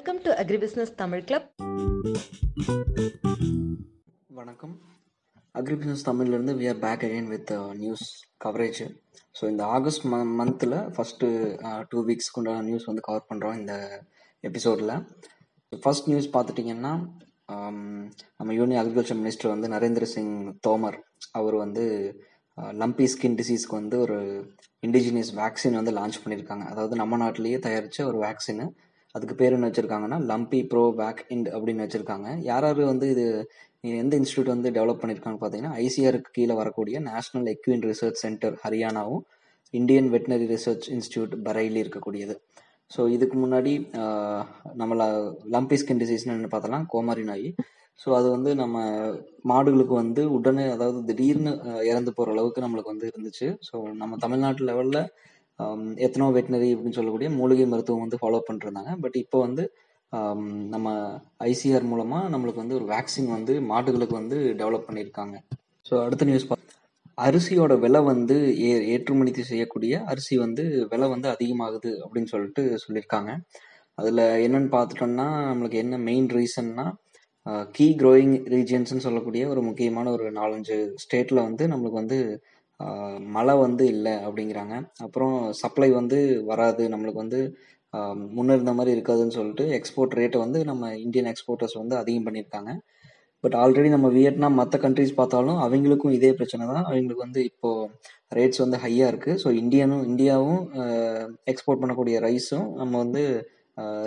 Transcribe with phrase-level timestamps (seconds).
[0.00, 1.48] Welcome to agribusiness Tamil club
[4.30, 4.72] வணக்கம்.
[5.54, 8.04] Agri business தமிழ்லேருந்து we are back again with news
[8.44, 8.80] coverage
[9.34, 11.28] so இந்த August ம மந்தில் first
[11.90, 13.74] two வீக்ஸ்க்கு உண்டான news வந்து cover பண்ணுறோம் இந்த
[14.44, 14.94] எபிசோடில்
[15.72, 16.94] ஃபர்ஸ்ட் நியூஸ் பார்த்துட்டிங்கன்னா
[17.48, 17.78] um,
[18.38, 20.34] நம்ம யூனியன் அக்ரிகல்ச்சர் மினிஸ்டர் வந்து நரேந்திர சிங்
[20.66, 21.00] தோமர்
[21.32, 21.84] அவர் வந்து
[22.76, 24.20] லம்பி ஸ்கின் டிசீஸ்க்கு வந்து ஒரு
[24.82, 28.64] இண்டிஜினியஸ் வேக்சின் வந்து லான்ச் பண்ணியிருக்காங்க அதாவது நம்ம நாட்டிலேயே தயாரித்த ஒரு வேக்சின்
[29.14, 32.28] அதுக்கு பேர் என்ன வச்சுருக்காங்கன்னா லம்பி ப்ரோ வேக் இண்ட் அப்படின்னு வச்சுருக்காங்க.
[32.50, 33.24] யார் யார் வந்து இது
[34.04, 39.22] எந்த இன்ஸ்டியூட் வந்து டெவலப் பண்ணியிருக்காங்கன்னு பார்த்தீங்கன்னா ஐசிஆருக்கு கீழே வரக்கூடிய national equine research centre ஹரியானாவும்
[39.74, 42.34] Indian veterinary research institute Bareilly இருக்கக்கூடியது.
[42.90, 43.72] ஸோ இதுக்கு முன்னாடி
[44.80, 45.02] நம்மளை நம்மள
[45.54, 47.48] லம்பி ஸ்கின் டிசீஸ்னு பார்த்தலாம் கோமாரி நாய்.
[48.00, 48.76] ஸோ அது வந்து நம்ம
[49.50, 51.52] மாடுகளுக்கு வந்து உடனே அதாவது திடீர்னு
[51.90, 53.48] இறந்து போகிற அளவுக்கு நம்மளுக்கு வந்து இருந்துச்சு.
[53.68, 55.02] ஸோ நம்ம தமிழ்நாட்டு லெவலில்
[55.96, 58.92] எத்தனோ வெட்டினரி அப்படின்னு சொல்லக்கூடிய மூலிகை மருத்துவம் வந்து ஃபாலோ பண்ணிருந்தாங்க.
[59.00, 59.64] பட் இப்போ வந்து
[60.68, 60.88] நம்ம
[61.38, 65.36] ஐசிஆர் மூலமாக நம்மளுக்கு வந்து ஒரு வேக்சின் வந்து மாடுகளுக்கு வந்து டெவலப் பண்ணியிருக்காங்க
[65.86, 66.46] ஸோ அடுத்த நியூஸ்
[67.18, 73.30] அரிசியோட விலை வந்து ஏ ஏற்றுமதி செய்யக்கூடிய அரிசி வந்து விலை வந்து அதிகமாகுது அப்படின்னு சொல்லிட்டு சொல்லியிருக்காங்க
[73.98, 76.86] அதில் என்னன்னு பார்த்துட்டோம்னா நம்மளுக்கு என்ன மெயின் ரீசன்னா
[77.72, 82.18] கீ க்ரோயிங் ரீஜியன்ஸ்னு சொல்லக்கூடிய ஒரு முக்கியமான ஒரு நாலஞ்சு ஸ்டேட்டில் வந்து நம்மளுக்கு வந்து
[83.30, 84.74] மழை வந்து இல்லை அப்படிங்கிறாங்க.
[85.06, 86.18] அப்புறம் சப்ளை வந்து
[86.50, 86.84] வராது.
[86.94, 87.40] நம்மளுக்கு வந்து
[87.94, 88.18] ஆஹ்,
[88.54, 92.72] இருந்த மாதிரி இருக்காதுன்னு சொல்லிட்டு எக்ஸ்போர்ட் ரேட்டை வந்து நம்ம இந்தியன் எக்ஸ்போர்ட்டர்ஸ் வந்து அதிகம் பண்ணியிருக்காங்க.
[93.44, 96.86] பட் ஆல்ரெடி நம்ம வியட்நாம் மற்ற கண்ட்ரிஸ் பார்த்தாலும் அவங்களுக்கும் இதே பிரச்சனை தான்.
[96.88, 97.88] அவங்களுக்கு வந்து இப்போது
[98.32, 100.60] ரேட்ஸ் வந்து ஹையாக இருக்குது ஸோ இந்தியனும் இந்தியாவும்
[101.52, 103.22] எக்ஸ்போர்ட் பண்ணக்கூடிய ரைஸும் நம்ம வந்து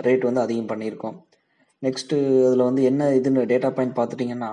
[0.06, 1.16] ரேட் வந்து அதிகம் பண்ணியிருக்கோம்.
[1.82, 4.50] நெக்ஸ்ட்டு அதில் வந்து என்ன இதுன்னு டேட்டா பாயிண்ட் பார்த்துட்டிங்கன்னா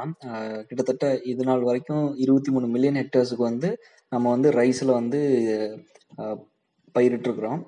[0.69, 3.69] கிட்டத்தட்ட இது நாள் வரைக்கும் இருபத்தி மூணு மில்லியன் ஹெக்டர்ஸுக்கு வந்து
[4.11, 5.19] நம்ம வந்து ரைஸில் வந்து
[6.95, 7.59] பயிரிட்டுருக்குறோம்.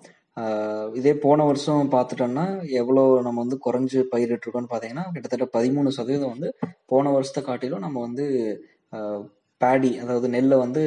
[0.93, 2.45] இதே போன வருஷம் பார்த்துட்டோம்னா
[2.81, 6.49] எவ்வளோ நம்ம வந்து குறைஞ்சு பயிரிட்டுருக்கோம்னு பார்த்தீங்கன்னா கிட்டத்தட்ட பதிமூணு சதவீதம் வந்து
[6.85, 8.25] போன வருஷத்தை காட்டிலும் நம்ம வந்து
[9.61, 10.81] பேடி அதாவது நெல்லை வந்து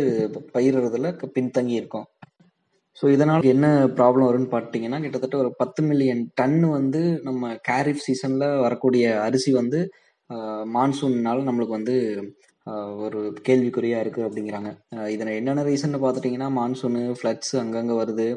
[0.55, 2.07] பயிரிடுறதுல பின்தங்கி இருக்கோம்
[3.03, 3.67] ஸோ இதனால் என்ன
[3.99, 9.81] ப்ராப்ளம் வரும்னு பார்த்தீங்கன்னா கிட்டத்தட்ட ஒரு பத்து மில்லியன் டன் வந்து நம்ம கேரிஃப் சீசனில் வரக்கூடிய அரிசி வந்து
[10.77, 11.97] மான்சூன்னால நம்மளுக்கு வந்து
[13.07, 13.19] ஒரு
[13.49, 14.71] கேள்விக்குறியாக இருக்குது அப்படிங்கிறாங்க.
[15.15, 18.29] இதில் என்னென்ன ரீசன் பார்த்துட்டிங்கன்னா மான்சூனு ஃப்ளட்ஸ் அங்கங்கே வருது.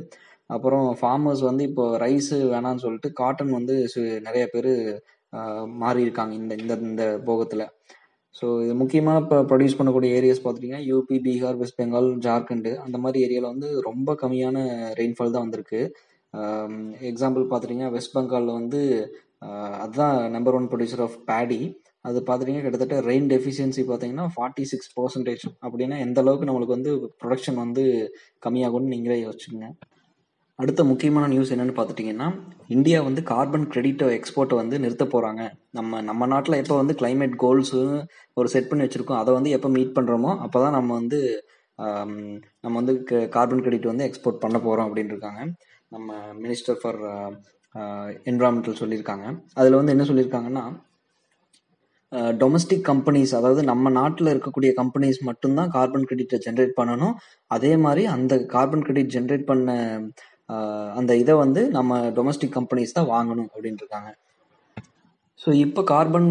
[0.49, 4.71] அப்புறம் ஃபார்மர்ஸ் வந்து இப்போ ரைஸு வேணான்னு சொல்லிட்டு காட்டன் வந்து சு- நிறைய பேர்
[5.81, 7.65] மாறி இருக்காங்க இந்த இந்த இந்த போகத்தில்.
[8.41, 13.23] ஸோ இது முக்கியமாக இப்போ ப்ரொடியூஸ் பண்ணக்கூடிய ஏரியாஸ் பார்த்துட்டிங்கன்னா யூபி பீகார் வெஸ்ட் பெங்கால் ஜார்க்கண்டு அந்த மாதிரி
[13.25, 14.57] ஏரியாவில் வந்து ரொம்ப கம்மியான
[14.99, 15.81] ரெயின்ஃபால் தான் வந்திருக்கு.
[16.33, 16.73] Um,
[17.09, 18.79] எக்ஸாம்பிள் பார்த்துட்டிங்கன்னா வெஸ்ட் பெங்காலில் வந்து
[19.41, 21.59] uh, அதுதான் number one producer of paddy
[22.05, 26.91] அது பார்த்துட்டிங்கன்னா கிட்டத்தட்ட ரெயின் டெஃபிஷியன்சி பார்த்தீங்கன்னா ஃபார்ட்டி சிக்ஸ் பர்சன்டேஜ் அப்படின்னா எந்த அளவுக்கு நம்மளுக்கு வந்து
[27.21, 27.83] ப்ரொடக்ஷன் வந்து
[28.45, 29.69] கம்மியாகும்னு நீங்களே யோசிச்சுங்க
[30.59, 32.27] அடுத்த முக்கியமான நியூஸ் என்னென்னு பார்த்துட்டிங்கன்னா
[32.75, 35.43] இந்தியா வந்து கார்பன் கிரெடிட் எக்ஸ்போர்ட்டை வந்து நிறுத்த போகிறாங்க
[35.77, 37.77] நம்ம நம்ம நாட்டில் எப்போ வந்து கிளைமேட் கோல்ஸ்
[38.39, 41.19] ஒரு செட் பண்ணி வச்சுருக்கோம் அதை வந்து எப்போ மீட் பண்ணுறோமோ அப்போ தான் நம்ம வந்து
[42.63, 42.93] நம்ம வந்து
[43.35, 45.41] கார்பன் கிரெடிட் வந்து எக்ஸ்போர்ட் பண்ண போகிறோம் அப்படின்னு இருக்காங்க.
[45.95, 46.99] நம்ம மினிஸ்டர் ஃபார்
[48.29, 49.25] என்விரான்மெண்டல் சொல்லியிருக்காங்க.
[49.59, 50.65] அதில் வந்து என்ன சொல்லியிருக்காங்கன்னா
[52.41, 57.15] டொமஸ்டிக் கம்பெனிஸ் அதாவது நம்ம நாட்டில் இருக்கக்கூடிய கம்பெனிஸ் மட்டும்தான் கார்பன் கிரெடிட்டை ஜென்ரேட் பண்ணணும்.
[57.55, 59.75] அதே மாதிரி அந்த கார்பன் கிரெடிட் ஜென்ரேட் பண்ண
[60.99, 64.11] அந்த இதை வந்து நம்ம டொமஸ்டிக் கம்பெனிஸ் தான் வாங்கணும் அப்படின்னு இருக்காங்க
[65.39, 66.29] ஸோ இப்போ கார்பன்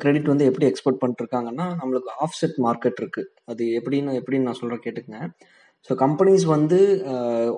[0.00, 5.20] கிரெடிட் வந்து எப்படி எக்ஸ்போர்ட் பண்ணிருக்காங்கன்னா நம்மளுக்கு ஆஃப்செட் மார்க்கெட் இருக்குது அது எப்படின்னு எப்படின்னு நான் சொல்கிறேன் கேட்டுக்கங்க.
[5.86, 6.78] ஸோ கம்பெனிஸ் வந்து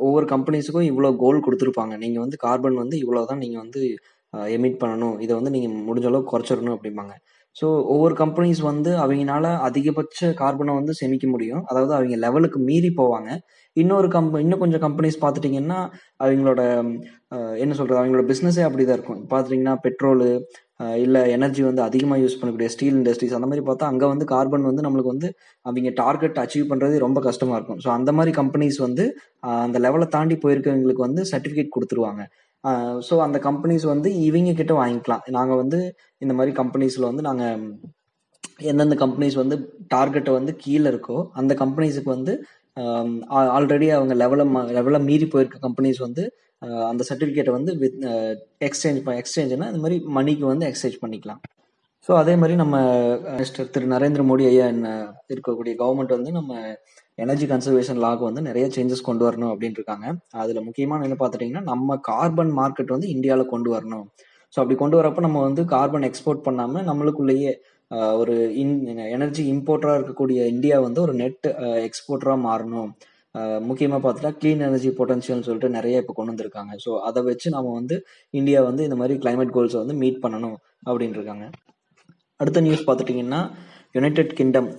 [0.06, 1.94] ஒவ்வொரு கம்பெனிஸுக்கும் இவ்வளோ கோல் கொடுத்துருப்பாங்க.
[2.04, 3.82] நீங்கள் வந்து கார்பன் வந்து இவ்வளோ தான் நீங்கள் வந்து
[4.56, 5.16] எமிட் பண்ணணும்.
[5.24, 7.14] இதை வந்து நீங்கள் முடிஞ்ச அளவுக்கு குறைச்சிடணும் அப்படிம்பாங்க.
[7.56, 11.62] ஸோ ஒவ்வொரு கம்பெனிஸ் வந்து அவங்கனால அதிகபட்ச கார்பனை வந்து சேமிக்க முடியும்.
[11.70, 13.30] அதாவது அவங்க லெவலுக்கு மீறி போவாங்க.
[13.82, 15.81] இன்னொரு கம்ப இன்னும் கொஞ்சம் கம்பெனிஸ் பார்த்துட்டிங்கன்னா
[16.25, 16.60] அவங்களோட
[17.62, 19.20] என்ன சொல்கிறது அவங்களோட பிஸ்னஸே அப்படி தான் இருக்கும்.
[19.32, 20.28] பார்த்துட்டிங்கன்னா பெட்ரோலு
[21.04, 24.84] இல்லை எனர்ஜி வந்து அதிகமாக யூஸ் பண்ணக்கூடிய ஸ்டீல் இண்டஸ்ட்ரீஸ் அந்த மாதிரி பார்த்தா அங்கே வந்து கார்பன் வந்து
[24.87, 25.28] நம்மளுக்கு வந்து
[25.66, 27.81] அவங்க டார்கெட் அச்சீவ் பண்ணுறது ரொம்ப கஷ்டமாக இருக்கும்.
[27.84, 29.04] ஸோ அந்த மாதிரி கம்பெனிஸ் வந்து
[29.66, 32.25] அந்த லெவலை தாண்டி போயிருக்கவங்களுக்கு வந்து சர்டிஃபிகேட் கொடுத்துருவாங்க.
[33.08, 35.25] ஸோ அந்த கம்பெனிஸ் வந்து இவங்க கிட்ட வாங்கிக்கலாம்.
[35.38, 35.81] நாங்கள் வந்து
[36.25, 37.61] இந்த மாதிரி கம்பெனிஸில் வந்து நாங்கள்
[38.70, 39.56] எந்தெந்த கம்பெனிஸ் வந்து
[39.94, 42.32] டார்கெட்டை வந்து கீழே இருக்கோ அந்த கம்பெனிஸுக்கு வந்து
[43.56, 44.44] ஆல்ரெடி அவங்க லெவலை
[44.78, 46.25] லெவலை மீறி போயிருக்க கம்பெனிஸ் வந்து
[46.90, 47.99] அந்த சர்டிஃபிகேட்டை வந்து வித்
[48.69, 51.40] எக்ஸ்சேஞ்ச் எக்ஸ்சேஞ்சுனா இந்த மாதிரி மணிக்கு வந்து எக்ஸ்சேஞ்ச் பண்ணிக்கலாம்.
[52.08, 52.76] ஸோ அதே மாதிரி நம்ம
[53.40, 54.88] மிஸ்டர் திரு நரேந்திர மோடி ஐயா என்ன
[55.32, 56.61] இருக்கக்கூடிய கவர்மெண்ட் வந்து நம்ம
[57.25, 60.06] எனர்ஜி கன்சர்வேஷன் லாக் வந்து நிறைய சேஞ்சஸ் கொண்டு வரணும் அப்படின்னு இருக்காங்க.
[60.43, 64.05] அதில் முக்கியமான என்ன பார்த்துட்டிங்கன்னா நம்ம கார்பன் மார்க்கெட் வந்து இந்தியாவில் கொண்டு வரணும்.
[64.55, 67.52] ஸோ அப்படி கொண்டு வரப்போ நம்ம வந்து கார்பன் எக்ஸ்போர்ட் பண்ணாமல் நம்மளுக்குள்ளேயே
[68.21, 68.73] ஒரு இன்
[69.17, 71.47] எனர்ஜி இம்போர்ட்டராக இருக்கக்கூடிய இந்தியா வந்து ஒரு நெட்
[71.88, 72.91] எக்ஸ்போர்ட்டராக மாறணும்.
[73.69, 76.73] முக்கியமாக பார்த்துட்டா க்ளீன் எனர்ஜி பொட்டன்ஷியல்னு சொல்லிட்டு நிறைய இப்போ கொண்டு வந்திருக்காங்க.
[76.85, 77.97] ஸோ அதை வச்சு நம்ம வந்து
[78.41, 80.56] இந்தியா வந்து இந்த மாதிரி கிளைமேட் கோல்ஸை வந்து மீட் பண்ணணும்
[80.88, 81.47] அப்படின்னு இருக்காங்க.
[82.41, 83.41] அடுத்த நியூஸ் பார்த்துட்டிங்கன்னா
[83.97, 84.71] யுனைடெட் கிங்டம்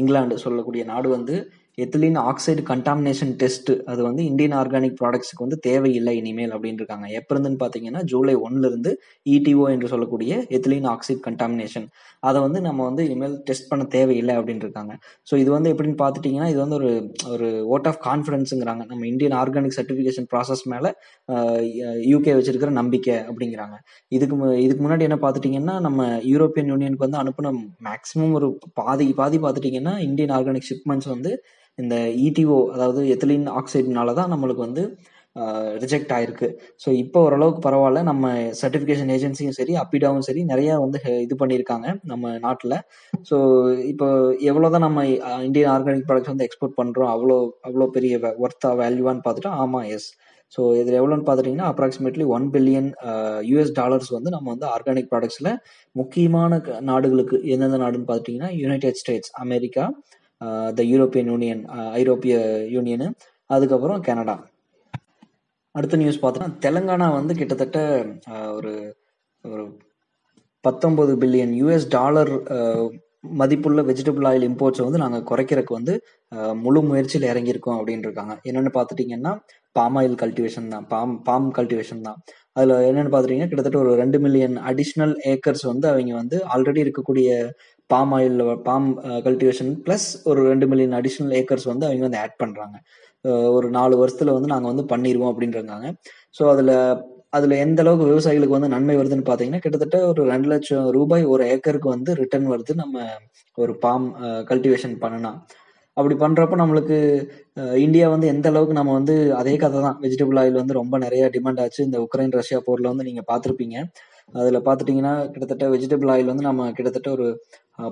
[0.00, 1.34] இங்கிலாந்து சொல்லக்கூடிய நாடு வந்து
[1.78, 7.34] எத்திலின் ஆக்சைடு கண்டாமினேஷன் டெஸ்ட் அது வந்து இந்தியன் ஆர்கானிக் ப்ராடக்ட்ஸுக்கு வந்து தேவையில்லை இனிமேல் அப்படின்னு இருக்காங்க எப்போ
[7.34, 8.92] இருந்துன்னு பார்த்தீங்கன்னா ஜூலை ஒன்லேருந்து
[9.26, 11.86] இடிஓ என்று சொல்லக்கூடிய எத்திலின் ஆக்சைடு கண்டாமினேஷன்
[12.22, 14.92] அதை வந்து நம்ம வந்து இனிமேல் டெஸ்ட் பண்ண தேவையில்லை அப்படின்னு இருக்காங்க
[15.28, 16.90] ஸோ இது வந்து எப்படின்னு பார்த்துட்டிங்கன்னா இது வந்து ஒரு
[17.28, 20.92] ஒரு ஓட் ஆஃப் கான்ஃபிடன்ஸுங்கிறாங்க நம்ம இந்தியன் ஆர்கானிக் சர்டிஃபிகேஷன் ப்ராசஸ் மேலே
[22.08, 23.76] யூகே வச்சிருக்கிற நம்பிக்கை அப்படிங்கிறாங்க.
[24.12, 27.52] இதுக்கு மு- இதுக்கு முன்னாடி என்ன பார்த்துட்டிங்கன்னா நம்ம யூரோப்பியன் யூனியனுக்கு வந்து அனுப்பின
[27.82, 31.32] மேக்ஸிமம் ஒரு பாதி பாதி பார்த்துட்டிங்கன்னா இந்தியன் ஆர்கானிக் ஷிப்மெண்ட்ஸ் வந்து
[31.78, 31.94] இந்த
[32.26, 34.82] இடிஓ அதாவது எத்திலின் ஆக்சைடுனால தான் நம்மளுக்கு வந்து
[35.82, 36.46] ரிஜெக்ட் ஆயிருக்கு.
[36.82, 38.00] ஸோ இப்போ ஓரளவுக்கு பரவாயில்ல.
[38.08, 38.28] நம்ம
[38.60, 42.74] சர்டிஃபிகேஷன் ஏஜென்சியும் சரி அப்பிடாவும் சரி நிறைய வந்து ஹெ- இது பண்ணியிருக்காங்க நம்ம நாட்டில்.
[43.28, 43.36] ஸோ
[43.90, 44.06] இப்போ
[44.48, 45.04] எவ்வளோ தான் நம்ம
[45.46, 47.36] இந்தியன் ஆர்கானிக் ப்ராடக்ட்ஸ் வந்து எக்ஸ்போர்ட் பண்ணுறோம் அவ்வளோ
[47.68, 50.08] அவ்வளோ பெரிய ஒர்த்தா வேல்யூவான்னு பார்த்துட்டா ஆமாம் எஸ்
[50.52, 52.90] ஸோ இதில் எவ்வளோன்னு பார்த்துட்டிங்கன்னா approximately one billion
[53.48, 55.50] US dollars வந்து நம்ம வந்து ஆர்கானிக் ப்ராடக்ட்ஸில்
[55.96, 59.84] முக்கியமான க- நாடுகளுக்கு எந்தெந்த நாடுன்னு பார்த்துட்டிங்கன்னா United States America
[60.78, 61.62] the European Union
[62.00, 62.34] ஐரோப்பிய
[62.76, 63.08] யூனியனு
[63.50, 64.36] அதுக்கப்புறம் கனடா.
[65.74, 67.78] அடுத்த நியூஸ் பார்த்தோன்னா தெலுங்கானா வந்து கிட்டத்தட்ட
[68.58, 68.72] ஒரு
[69.44, 69.64] ஒரு
[70.64, 72.32] பத்தொன்பது பில்லியன் யூஎஸ் டாலர்
[73.40, 75.94] மதிப்புள்ள வெஜிடபிள் ஆயில் இம்போர்ட்ஸை வந்து நாங்கள் குறைக்கிறதுக்கு வந்து
[76.64, 79.32] முழு முயற்சியில் இறங்கியிருக்கோம் அப்படின்னு இருக்காங்க என்னென்னு பார்த்துட்டிங்கன்னா
[79.76, 80.86] பாம் ஆயில் கல்டிவேஷன் தான்.
[80.92, 82.18] பாம் பாம் கல்டிவேஷன் தான்.
[82.56, 87.28] அதில் என்னென்னு பார்த்துட்டிங்கன்னா கிட்டத்தட்ட ஒரு ரெண்டு மில்லியன் அடிஷ்னல் ஏக்கர்ஸ் வந்து அவங்க வந்து ஆல்ரெடி இருக்கக்கூடிய
[87.90, 88.88] palm oil palm
[89.26, 92.76] cultivation plus ஒரு ரெண்டு மில்லியன் அடிஷ்னல் ஏக்கர்ஸ் வந்து அவங்க வந்து ஆட் பண்ணுறாங்க
[93.56, 95.86] ஒரு நாலு வருஷத்துல வந்து நாங்கள் வந்து பண்ணிடுவோம் அப்படின்றாங்க.
[96.34, 96.74] ஸோ அதில்
[97.36, 101.88] அதில் எந்த அளவுக்கு விவசாயிகளுக்கு வந்து நன்மை வருதுன்னு பார்த்தீங்கன்னா கிட்டத்தட்ட ஒரு ரெண்டு லட்சம் ரூபாய் ஒரு ஏக்கருக்கு
[101.96, 103.06] வந்து ரிட்டர்ன் வருது நம்ம
[103.58, 104.06] ஒரு பாம்
[104.50, 105.38] கல்டிவேஷன் பண்ணலாம்
[105.96, 106.96] அப்படி பண்றப்ப நம்மளுக்கு
[107.60, 111.22] uh, இந்தியா வந்து எந்த அளவுக்கு நம்ம வந்து அதே கதை தான் வெஜிடபிள் ஆயில் வந்து ரொம்ப நிறைய
[111.36, 111.80] டிமாண்ட் ஆச்சு.
[111.88, 113.76] இந்த உக்ரைன் ரஷ்யா போர்ல வந்து நீங்க பார்த்துருப்பீங்க
[114.34, 117.26] அதில் பார்த்துட்டீங்கன்னா கிட்டத்தட்ட வெஜிடபிள் ஆயில் வந்து நம்ம கிட்டத்தட்ட ஒரு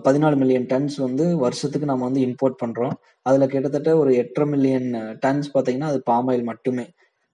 [0.06, 2.94] பதினாலு மில்லியன் டன்ஸ் வந்து வருஷத்துக்கு நம்ம வந்து இம்போர்ட் பண்ணுறோம்
[3.28, 4.88] அதில் கிட்டத்தட்ட ஒரு எட்டரை மில்லியன்
[5.24, 6.86] டன்ஸ் பார்த்தீங்கன்னா அது பாம் ஆயில் மட்டுமே.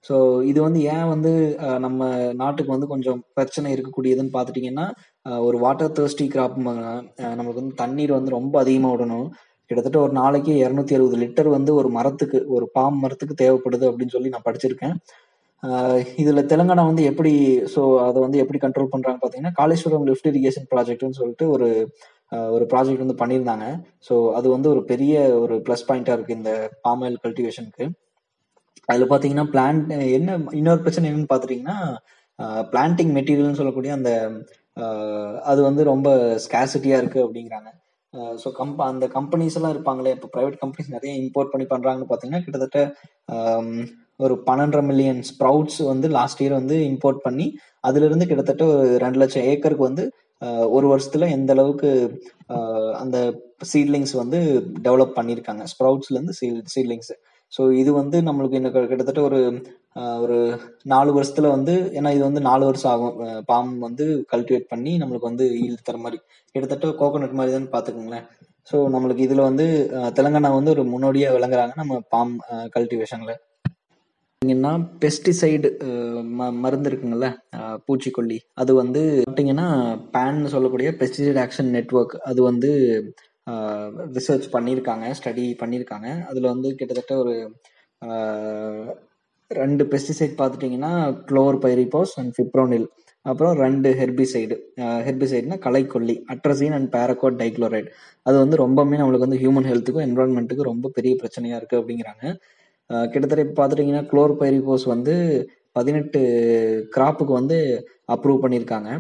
[0.05, 0.15] ஸோ
[0.51, 1.33] இது வந்து ஏன் வந்து
[1.85, 2.09] நம்ம
[2.41, 4.87] நாட்டுக்கு வந்து கொஞ்சம் பிரச்சனை இருக்கக்கூடியதுன்னு பார்த்துட்டிங்கன்னா
[5.47, 6.57] ஒரு வாட்டர் தேர்ஸ்டி கிராப்
[7.39, 9.29] நமக்கு வந்து தண்ணீர் வந்து ரொம்ப அதிகமாக விடணும்.
[9.71, 14.33] கிட்டத்தட்ட ஒரு நாளைக்கு இரநூத்தி அறுபது லிட்டர் வந்து ஒரு மரத்துக்கு ஒரு பாம் மரத்துக்கு தேவைப்படுது அப்படின்னு சொல்லி
[14.35, 14.97] நான் படிச்சிருக்கேன்.
[16.23, 17.33] இதுல தெலுங்கானா வந்து எப்படி
[17.75, 21.69] ஸோ அதை வந்து எப்படி கண்ட்ரோல் பண்றாங்க பாத்தீங்கன்னா காளேஸ்வரம் லிஃப்ட் இரிகேஷன் ப்ராஜெக்ட்னு சொல்லிட்டு ஒரு
[22.55, 23.67] ஒரு ப்ராஜெக்ட் வந்து பண்ணியிருந்தாங்க.
[24.07, 26.53] ஸோ அது வந்து ஒரு பெரிய ஒரு ப்ளஸ் பாயிண்டா இருக்கு இந்த
[26.87, 27.85] பாம் ஆயில் கல்டிவேஷனுக்கு
[28.89, 31.79] அதுல பாத்தீங்கன்னா பிளான்ட் என்ன இன்னொரு பிரச்சனை என்னன்னு பாத்துட்டீங்கன்னா
[32.73, 34.11] பிளான்டிங் மெட்டீரியல்னு சொல்லக்கூடிய அந்த
[35.51, 36.09] அது வந்து ரொம்ப
[36.45, 37.71] ஸ்கேசிட்டியா இருக்கு அப்படிங்கிறாங்க.
[38.43, 42.81] ஸோ கம்ப அந்த கம்பெனிஸ் எல்லாம் இருப்பாங்களே இப்போ ப்ரைவேட் கம்பெனிஸ் நிறைய இம்போர்ட் பண்ணி பண்றாங்கன்னு பார்த்தீங்கன்னா கிட்டத்தட்ட
[44.21, 47.47] ஒரு பன்னெண்டரை மில்லியன் ஸ்ப்ரவுட்ஸ் வந்து லாஸ்ட் இயர் வந்து இம்போர்ட் பண்ணி
[47.85, 50.05] அதுலேருந்து கிட்டத்தட்ட ஒரு ரெண்டு லட்சம் ஏக்கருக்கு வந்து
[50.77, 51.91] ஒரு வருஷத்துல எந்த அளவுக்கு
[53.03, 53.17] அந்த
[53.73, 54.39] சீட்லிங்ஸ் வந்து
[54.87, 56.35] டெவலப் பண்ணியிருக்காங்க ஸ்ப்ரவுட்ஸ்ல இருந்து
[56.75, 57.13] சீட்லிங்ஸ்
[57.53, 59.41] ஸோ இது வந்து நம்மளுக்கு இன்னும் கிட்டத்தட்ட ஒரு
[60.23, 60.37] ஒரு
[60.87, 63.17] நாலு வருஷத்துல வந்து ஏன்னா இது வந்து நாலு வருஷம் ஆகும்.
[63.51, 66.19] பாம் வந்து கல்டிவேட் பண்ணி நம்மளுக்கு வந்து ஈல்டு தர மாதிரி.
[66.55, 68.27] கிட்டத்தட்ட கோகோனட் மாதிரி தான் பார்த்துக்கோங்களேன்.
[68.69, 69.67] ஸோ நம்மளுக்கு இதுல வந்து
[70.19, 72.35] தெலுங்கானா வந்து ஒரு முன்னோடியா விளங்குறாங்க நம்ம பாம்
[72.77, 73.33] கல்டிவேஷன்ல
[74.43, 74.71] பார்த்தீங்கன்னா
[75.03, 75.69] பெஸ்டிசைடு
[76.39, 77.27] ம மருந்து இருக்குங்கள்ல
[77.87, 78.39] பூச்சிக்கொல்லி.
[78.61, 79.67] அது வந்து பார்த்தீங்கன்னா
[80.15, 82.71] பேன் சொல்லக்கூடிய பெஸ்டிசைட் ஆக்ஷன் நெட்வொர்க் அது வந்து
[84.17, 86.09] ரிசர்ச் பண்ணியிருக்காங்க ஸ்டடி பண்ணியிருக்காங்க.
[86.31, 87.35] அதில் வந்து கிட்டத்தட்ட ஒரு
[89.51, 90.93] ரெண்டு பெஸ்டிசைட் பார்த்துட்டிங்கன்னா
[91.29, 92.87] குளோர் பைரிபாஸ் அண்ட் ஃபிப்ரோனில்
[93.27, 94.57] அப்புறம் ரெண்டு ஹெர்பிசைடு
[95.09, 97.91] ஹெர்பிசைடுனா களைக்கொல்லி அட்ரசின் அண்ட் பேரகோட் டைக்ளோரைட்
[98.27, 102.25] அது வந்து ரொம்பவுமே நம்மளுக்கு வந்து ஹியூமன் ஹெல்த்துக்கும் என்வரான்மெண்ட்டுக்கும் ரொம்ப பெரிய பிரச்சனையாக இருக்குது அப்படிங்கிறாங்க.
[103.13, 105.15] கிட்டத்தட்ட இப்போ பார்த்துட்டிங்கன்னா குளோர்பைரிபோஸ் வந்து
[105.79, 106.21] பதினெட்டு
[106.95, 107.59] கிராப்புக்கு வந்து
[108.15, 108.91] அப்ரூவ் பண்ணியிருக்காங்க.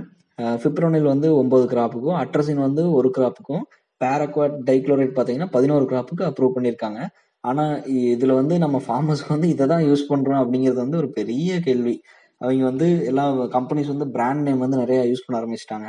[0.62, 3.64] ஃபிப்ரோனில் வந்து ஒம்பது கிராப்புக்கும் அட்ரசின் வந்து ஒரு கிராப்புக்கும்
[4.00, 7.00] பேரக்வாட் டைக்ளோரைட் பார்த்தீங்கன்னா பதினோரு கிராப்புக்கு அப்ரூவ் பண்ணியிருக்காங்க.
[7.44, 7.75] ஆனால்
[8.14, 11.94] இதில் வந்து நம்ம ஃபார்மர்ஸ்க்கு வந்து இதை தான் யூஸ் பண்ணுறோம் அப்படிங்கிறது வந்து ஒரு பெரிய கேள்வி.
[12.42, 13.25] அவங்க வந்து எல்லா
[13.56, 15.88] கம்பெனிஸ் வந்து பிராண்ட் நேம் வந்து நிறையா யூஸ் பண்ண ஆரம்பிச்சிட்டாங்க.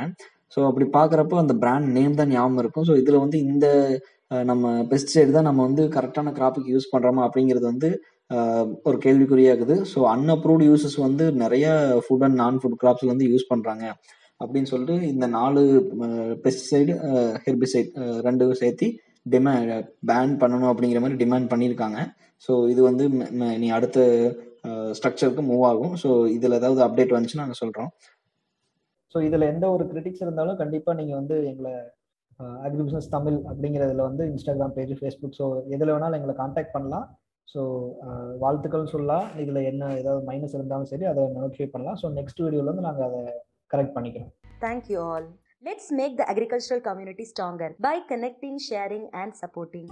[0.54, 2.86] ஸோ அப்படி பார்க்குறப்போ அந்த பிராண்ட் நேம் தான் ஞாபகம் இருக்கும்.
[2.88, 3.66] ஸோ இதில் வந்து இந்த
[4.50, 7.88] நம்ம பெஸ்டிசைடு தான் நம்ம வந்து கரெக்டான கிராப்புக்கு யூஸ் பண்ணுறோமா அப்படிங்கிறது வந்து
[8.88, 11.66] ஒரு கேள்விக்குறியாகுது ஸோ அன்அப்ரூவ்டு யூசஸ் வந்து நிறைய
[12.04, 13.84] food and non food crops வந்து யூஸ் பண்ணுறாங்க
[14.40, 15.60] அப்படின்னு சொல்லிட்டு இந்த நாலு
[16.44, 16.94] பெஸ்டிசைடு
[17.44, 17.90] ஹெர்பிசைட்
[18.26, 18.86] ரெண்டும் சேர்த்து
[19.34, 21.98] டிமாண்ட் பேன் பண்ணணும் அப்படிங்கிற மாதிரி டிமாண்ட் பண்ணியிருக்காங்க.
[22.46, 23.04] ஸோ இது வந்து
[23.62, 23.98] நீ அடுத்த
[24.98, 25.94] ஸ்ட்ரக்சருக்கு மூவ் ஆகும்.
[26.02, 27.90] ஸோ இதில் ஏதாவது அப்டேட் வந்துச்சுன்னா நாங்கள் சொல்கிறோம்
[29.14, 31.74] ஸோ இதில் எந்த ஒரு கிரிட்டிக்ஸ் இருந்தாலும் கண்டிப்பாக நீங்கள் வந்து எங்களை
[32.66, 37.06] அக்ரி பிஸ்னஸ் தமிழ் அப்படிங்கிறதுல வந்து இன்ஸ்டாகிராம் பேஜ் ஃபேஸ்புக் ஸோ எதில் வேணாலும் எங்களை காண்டாக்ட் பண்ணலாம்.
[37.48, 37.62] ஸோ
[38.42, 39.26] வாழ்த்துக்கள் சொல்லலாம்.
[39.42, 41.98] இதில் என்ன ஏதாவது மைனஸ் இருந்தாலும் சரி அதை நோட்டிஃபை பண்ணலாம்.
[42.02, 43.22] ஸோ நெக்ஸ்ட் வீடியோவில் வந்து நாங்கள் அதை
[43.74, 44.32] கரெக்ட் பண்ணிக்கிறோம்.
[44.64, 45.26] Thank all all.
[46.00, 49.90] Make the the community community stronger by connecting, sharing and supporting